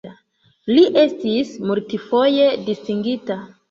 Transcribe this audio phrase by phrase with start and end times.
[0.77, 3.45] Li estis multfoje distingita.